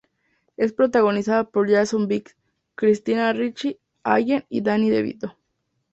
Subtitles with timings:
[0.57, 2.35] Es protagonizada por Jason Biggs,
[2.73, 5.37] Christina Ricci, Allen y Danny DeVito.